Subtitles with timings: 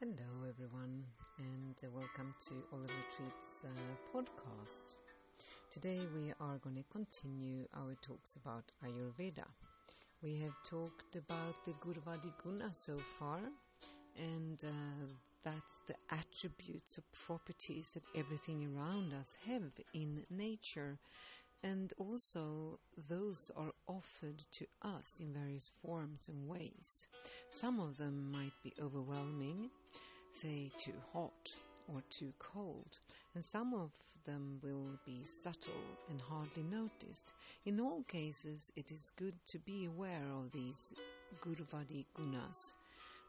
[0.00, 1.04] Hello, everyone,
[1.38, 4.96] and welcome to Oliver Treat's uh, podcast.
[5.70, 9.44] Today we are going to continue our talks about Ayurveda.
[10.22, 13.40] We have talked about the Gurvadi Guna so far,
[14.16, 15.06] and uh,
[15.44, 20.98] that's the attributes or properties that everything around us have in nature.
[21.62, 27.06] And also, those are offered to us in various forms and ways.
[27.50, 29.70] Some of them might be overwhelming,
[30.30, 31.54] say too hot
[31.86, 32.98] or too cold,
[33.34, 33.90] and some of
[34.24, 37.32] them will be subtle and hardly noticed.
[37.66, 40.94] In all cases, it is good to be aware of these
[41.40, 42.72] Gurvadi Gunas,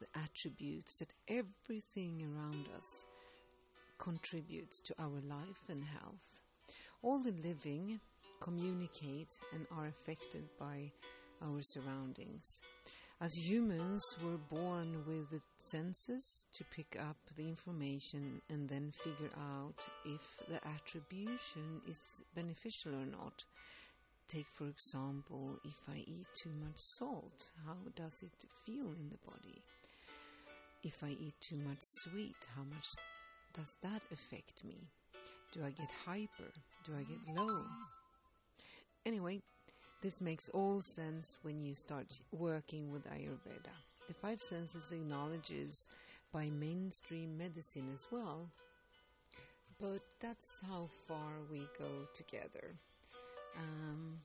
[0.00, 3.06] the attributes that everything around us
[3.98, 6.40] contributes to our life and health.
[7.02, 8.00] All the living
[8.40, 10.90] communicate and are affected by
[11.42, 12.60] our surroundings.
[13.18, 19.30] As humans, we're born with the senses to pick up the information and then figure
[19.38, 23.44] out if the attribution is beneficial or not.
[24.28, 29.18] Take, for example, if I eat too much salt, how does it feel in the
[29.24, 29.62] body?
[30.82, 32.86] If I eat too much sweet, how much
[33.54, 34.76] does that affect me?
[35.52, 36.52] Do I get hyper?
[36.84, 37.64] Do I get low?
[39.06, 39.40] Anyway,
[40.02, 43.74] this makes all sense when you start working with Ayurveda.
[44.08, 45.86] The five senses acknowledges
[46.32, 48.50] by mainstream medicine as well,
[49.78, 52.74] but that's how far we go together.
[53.56, 54.18] Um,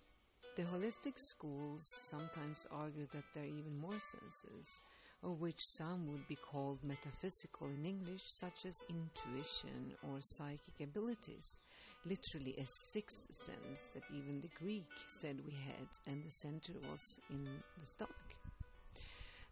[0.55, 4.81] the holistic schools sometimes argue that there are even more senses,
[5.21, 11.59] of which some would be called metaphysical in English, such as intuition or psychic abilities
[12.05, 17.19] literally a sixth sense that even the Greek said we had, and the center was
[17.29, 18.35] in the stomach.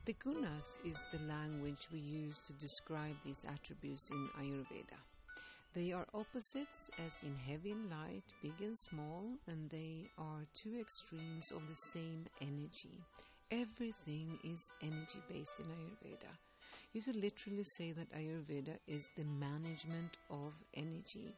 [0.05, 4.97] The gunas is the language we use to describe these attributes in Ayurveda.
[5.73, 10.75] They are opposites as in heavy and light, big and small, and they are two
[10.79, 13.05] extremes of the same energy.
[13.51, 16.37] Everything is energy based in Ayurveda.
[16.93, 21.37] You could literally say that Ayurveda is the management of energy.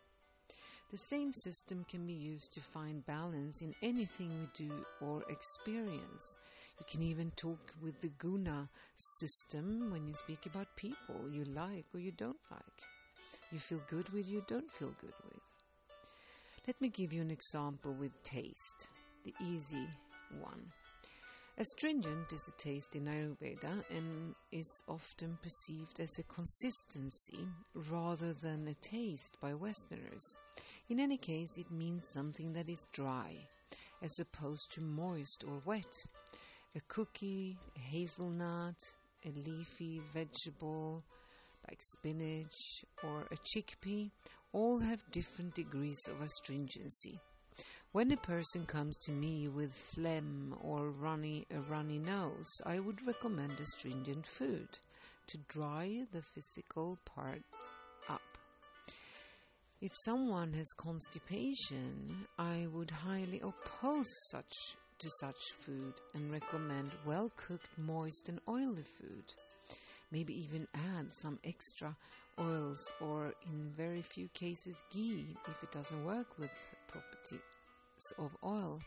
[0.92, 6.38] The same system can be used to find balance in anything we do or experience.
[6.80, 11.86] You can even talk with the guna system when you speak about people you like
[11.94, 12.82] or you don't like.
[13.54, 15.40] You feel good with, you don't feel good with.
[16.68, 18.90] Let me give you an example with taste,
[19.24, 19.88] the easy
[20.42, 20.62] one.
[21.58, 28.68] Astringent is a taste in Ayurveda and is often perceived as a consistency rather than
[28.68, 30.38] a taste by Westerners.
[30.92, 33.34] In any case, it means something that is dry
[34.02, 36.06] as opposed to moist or wet.
[36.76, 38.94] A cookie, a hazelnut,
[39.24, 41.02] a leafy vegetable
[41.66, 44.12] like spinach or a chickpea
[44.52, 47.18] all have different degrees of astringency.
[47.94, 53.08] When a person comes to me with phlegm or runny, a runny nose, I would
[53.08, 54.68] recommend astringent food
[55.28, 57.42] to dry the physical part.
[59.82, 67.32] If someone has constipation, I would highly oppose such to such food and recommend well
[67.36, 69.26] cooked, moist and oily food.
[70.12, 71.98] Maybe even add some extra
[72.38, 76.52] oils or in very few cases ghee if it doesn't work with
[76.88, 78.80] properties of oil.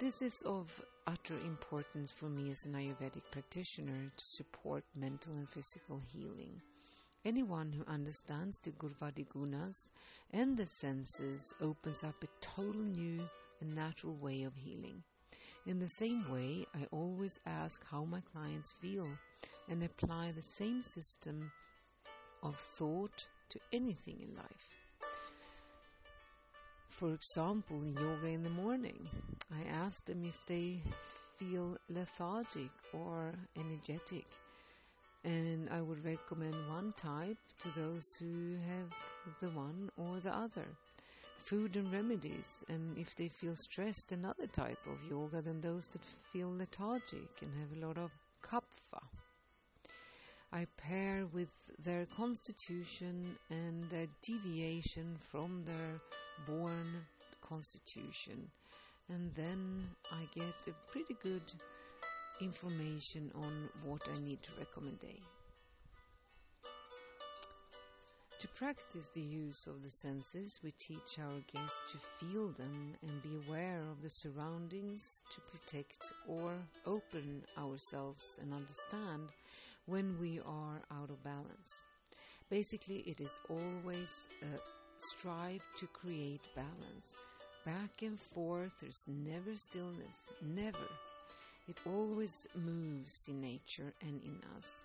[0.00, 5.48] This is of utter importance for me as an Ayurvedic practitioner to support mental and
[5.48, 6.60] physical healing.
[7.26, 9.90] Anyone who understands the Gurvadi Gunas
[10.32, 13.20] and the senses opens up a total new
[13.60, 15.02] and natural way of healing.
[15.66, 19.08] In the same way, I always ask how my clients feel
[19.68, 21.50] and apply the same system
[22.44, 24.76] of thought to anything in life.
[26.90, 29.04] For example, in yoga in the morning,
[29.52, 30.78] I ask them if they
[31.38, 34.26] feel lethargic or energetic.
[35.26, 40.66] And I would recommend one type to those who have the one or the other.
[41.40, 46.04] Food and remedies, and if they feel stressed, another type of yoga than those that
[46.32, 49.02] feel lethargic and have a lot of kapha.
[50.52, 56.00] I pair with their constitution and their deviation from their
[56.46, 57.04] born
[57.40, 58.48] constitution,
[59.08, 61.52] and then I get a pretty good
[62.40, 65.04] information on what I need to recommend.
[68.40, 73.22] To practice the use of the senses, we teach our guests to feel them and
[73.22, 76.54] be aware of the surroundings to protect or
[76.84, 79.28] open ourselves and understand
[79.86, 81.84] when we are out of balance.
[82.50, 84.58] Basically, it is always a
[84.98, 87.16] strive to create balance.
[87.64, 90.88] Back and forth, there's never stillness, never.
[91.68, 94.84] It always moves in nature and in us.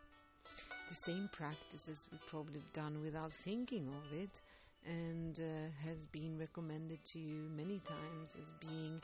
[0.89, 4.41] The same practices we probably have done without thinking of it
[4.87, 8.99] and uh, has been recommended to you many times as being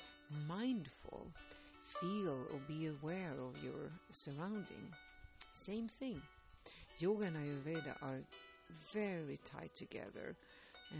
[0.47, 1.27] mindful.
[2.01, 4.91] Feel or be aware of your surrounding.
[5.53, 6.19] Same thing.
[6.97, 8.21] Yoga and Ayurveda are
[8.91, 10.35] very tied together,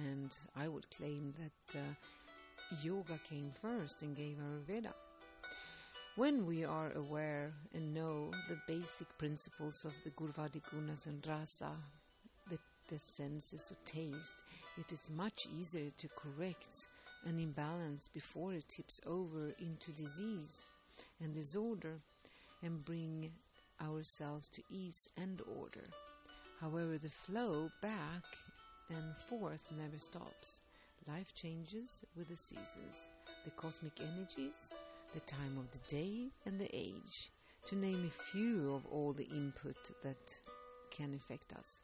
[0.05, 4.93] and I would claim that uh, yoga came first and gave Ayurveda.
[6.17, 11.69] When we are aware and know the basic principles of the Gurvadi Gunas and Rasa,
[12.49, 14.43] the, the senses of taste,
[14.79, 16.87] it is much easier to correct
[17.27, 20.65] an imbalance before it tips over into disease
[21.21, 21.99] and disorder
[22.63, 23.29] and bring
[23.79, 25.85] ourselves to ease and order.
[26.59, 28.39] However, the flow back
[28.89, 30.61] and forth never stops.
[31.07, 33.11] Life changes with the seasons,
[33.45, 34.73] the cosmic energies,
[35.17, 37.31] the time of the day, and the age,
[37.65, 40.41] to name a few of all the input that
[40.91, 41.81] can affect us.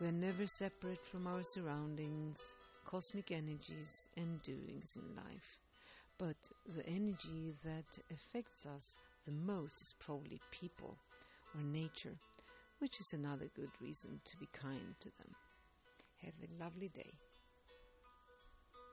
[0.00, 2.54] We are never separate from our surroundings,
[2.86, 5.58] cosmic energies, and doings in life.
[6.16, 6.38] But
[6.74, 8.96] the energy that affects us
[9.26, 10.96] the most is probably people
[11.54, 12.16] or nature,
[12.78, 15.34] which is another good reason to be kind to them.
[16.24, 17.12] Have a lovely day.